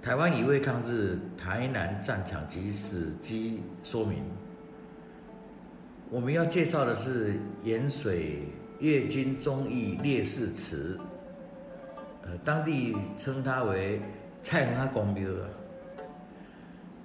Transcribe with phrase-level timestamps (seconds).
[0.00, 4.22] 台湾乙未抗日台南战场及史迹说明。
[6.08, 7.34] 我们要介绍的是
[7.64, 8.48] 盐水
[8.78, 10.98] 粤军忠义烈士祠，
[12.22, 14.00] 呃，当地称它为
[14.42, 15.28] 蔡恒阿公庙。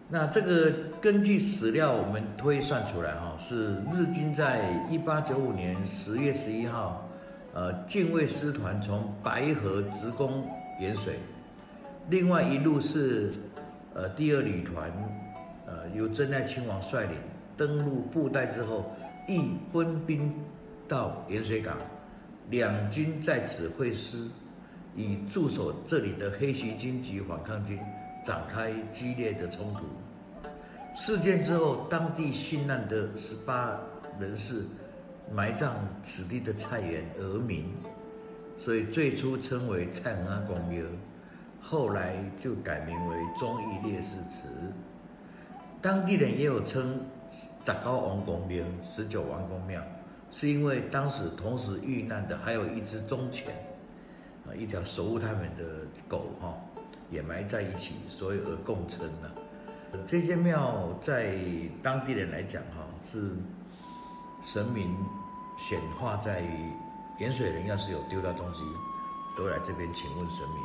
[0.07, 7.09] 那这个根据史料，我们推算出来哈，是日军在一八九五年十月十一号，
[7.55, 10.47] 呃，近卫师团从白河直攻
[10.79, 11.19] 盐水，
[12.09, 13.31] 另外一路是
[13.93, 14.91] 呃第二旅团，
[15.65, 17.17] 呃由真爱亲王率领
[17.55, 18.91] 登陆布袋之后，
[19.27, 20.33] 亦分兵
[20.87, 21.77] 到盐水港，
[22.49, 24.27] 两军在此会师，
[24.95, 27.79] 与驻守这里的黑旗军及反抗军。
[28.25, 29.81] 展开激烈的冲突。
[30.95, 33.77] 事件之后，当地殉难的十八
[34.17, 34.63] 人士
[35.29, 37.65] 埋葬此地的菜园而名，
[38.57, 40.85] 所以最初称为蔡恒安公庙，
[41.65, 44.49] 后来就改名为忠义烈士祠。
[45.81, 46.99] 当地人也有称
[47.63, 49.81] 杂高王公庙、十九王公庙，
[50.29, 53.55] 是因为当时同时遇难的还有一只忠犬，
[54.45, 55.63] 啊，一条守护他们的
[56.07, 56.53] 狗哈。
[57.09, 59.29] 也埋在一起，所以而共称呢。
[60.07, 61.35] 这间庙在
[61.83, 63.35] 当地人来讲，哈，是
[64.43, 64.97] 神明
[65.55, 66.71] 显化在于
[67.19, 68.63] 盐水人，要是有丢掉东西，
[69.37, 70.57] 都来这边请问神明，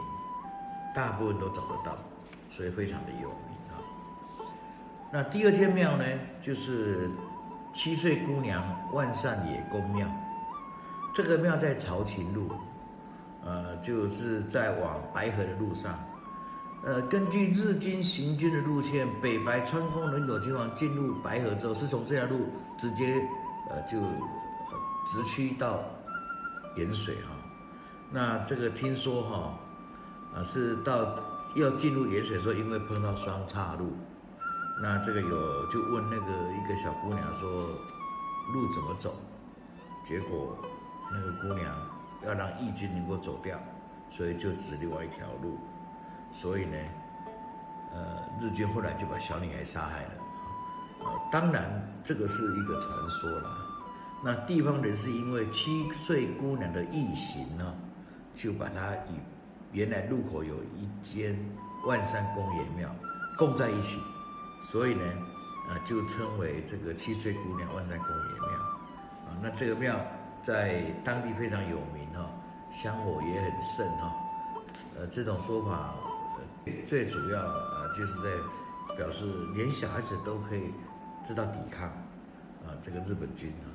[0.94, 1.96] 大部分都找得到，
[2.50, 3.74] 所以非常的有名啊。
[5.12, 6.04] 那第二间庙呢，
[6.40, 7.10] 就是
[7.72, 10.06] 七岁姑娘万善野公庙，
[11.14, 12.48] 这个庙在朝秦路，
[13.44, 15.98] 呃，就是在往白河的路上。
[16.84, 23.20] 呃，根据日军行军的路线，北白川宫人有亲王进入白河之后，是从这条路直接
[23.68, 23.98] 呃就
[25.08, 25.80] 直驱到
[26.76, 27.30] 盐水哈。
[28.10, 29.58] 那这个听说哈
[30.44, 31.18] 是到
[31.54, 33.92] 要进入盐水的时候，因为碰到双岔路，
[34.82, 37.50] 那这个有就问那个一个小姑娘说
[38.52, 39.14] 路怎么走，
[40.06, 40.56] 结果
[41.10, 41.74] 那个姑娘
[42.26, 43.58] 要让义军能够走掉，
[44.10, 45.58] 所以就指另外一条路。
[46.32, 46.76] 所以呢，
[47.94, 50.10] 呃，日军后来就把小女孩杀害了。
[51.00, 53.56] 呃，当然这个是一个传说了。
[54.22, 57.74] 那地方人是因为七岁姑娘的异形呢，
[58.34, 59.18] 就把她以
[59.72, 61.38] 原来路口有一间
[61.86, 62.88] 万山公园庙
[63.36, 64.00] 供在一起，
[64.62, 65.04] 所以呢，
[65.68, 68.58] 啊，就称为这个七岁姑娘万山公园庙。
[69.26, 69.94] 啊，那这个庙
[70.42, 72.30] 在当地非常有名哈，
[72.72, 74.12] 香火也很盛哈。
[74.96, 75.94] 呃，这种说法。
[76.66, 79.24] 呃最主要啊，就是在表示
[79.54, 80.64] 连小孩子都可以
[81.26, 83.66] 知道抵抗啊，这个日本军啊。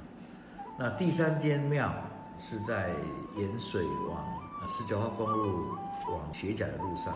[0.77, 1.91] 那第三间庙
[2.37, 2.91] 是在
[3.35, 4.23] 盐水往
[4.67, 5.75] 十九号公路
[6.07, 7.13] 往斜甲的路上，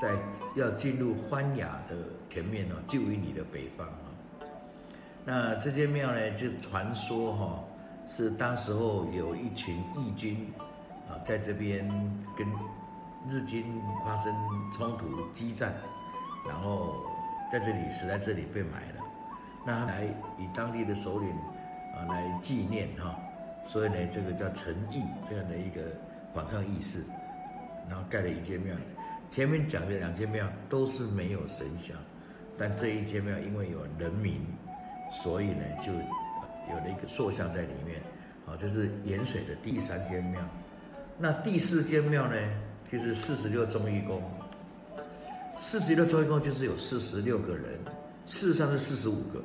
[0.00, 0.12] 在
[0.54, 1.96] 要进入欢雅的
[2.28, 4.06] 前面呢，就于你的北方啊。
[5.24, 7.64] 那这间庙呢，就传说哈，
[8.06, 10.52] 是当时候有一群义军
[11.08, 11.88] 啊，在这边
[12.36, 12.46] 跟。
[13.28, 13.62] 日军
[14.02, 14.34] 发生
[14.72, 15.74] 冲突激战，
[16.48, 17.04] 然后
[17.52, 19.04] 在这里死在这里被埋了。
[19.62, 20.04] 那来
[20.38, 23.14] 以当地的首领啊来纪念哈，
[23.68, 25.82] 所以呢这个叫诚义这样的一个
[26.34, 27.00] 反抗义士，
[27.88, 28.74] 然后盖了一间庙。
[29.30, 31.96] 前面讲的两间庙都是没有神像，
[32.58, 34.40] 但这一间庙因为有人民，
[35.12, 38.00] 所以呢就有了一个塑像在里面。
[38.44, 40.40] 好，这是盐水的第三间庙。
[41.16, 42.34] 那第四间庙呢？
[42.90, 44.20] 就是四十六忠义宫，
[45.60, 47.78] 四十六忠义宫就是有四十六个人，
[48.26, 49.40] 事实上是四十五个，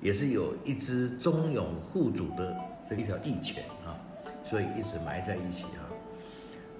[0.00, 2.56] 也是有一只忠勇护主的
[2.88, 4.00] 这一条义犬啊，
[4.46, 5.89] 所以一直埋在一起啊。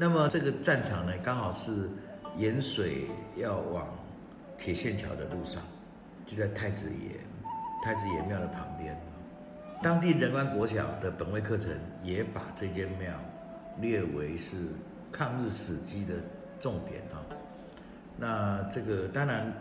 [0.00, 1.86] 那么这个战场呢，刚好是
[2.38, 3.06] 盐水
[3.36, 3.86] 要往
[4.58, 5.62] 铁线桥的路上，
[6.26, 7.20] 就在太子爷
[7.84, 8.98] 太子爷庙的旁边。
[9.82, 11.70] 当地仁安国小的本位课程
[12.02, 13.12] 也把这间庙
[13.78, 14.56] 列为是。
[15.12, 16.14] 抗日史迹的
[16.60, 17.18] 重点啊，
[18.16, 19.52] 那这个当然，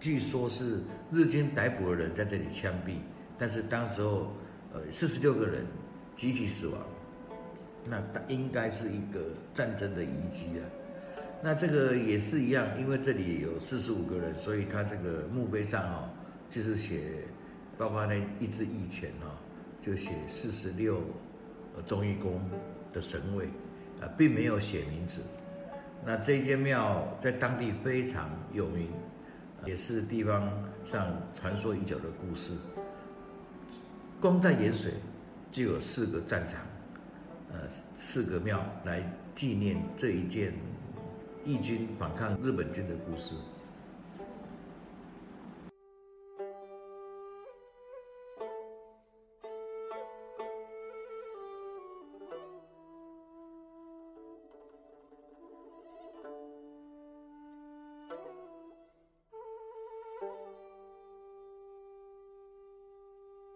[0.00, 0.80] 据说是
[1.12, 2.94] 日军逮捕的人在这里枪毙，
[3.36, 4.32] 但是当时候
[4.72, 5.66] 呃四十六个人
[6.16, 6.80] 集体死亡，
[7.84, 9.20] 那它应该是一个
[9.52, 10.64] 战争的遗迹啊。
[11.42, 16.08] 那这个也是一样，因为这里有四十五个人，所以他这个墓碑上哦，
[16.50, 17.24] 就是写，
[17.76, 19.36] 包括那一只义犬哦，
[19.80, 21.00] 就写四十六
[21.86, 22.40] 忠义公
[22.92, 23.48] 的神位。
[24.00, 25.20] 啊，并没有写名字。
[26.06, 28.92] 那这间庙在当地非常有名，
[29.66, 30.48] 也是地方
[30.84, 32.52] 上传说已久的故事。
[34.20, 34.92] 光在盐水
[35.50, 36.60] 就有四个战场，
[37.52, 37.58] 呃，
[37.96, 39.02] 四个庙来
[39.34, 40.52] 纪念这一件
[41.44, 43.34] 义军反抗日本军的故事。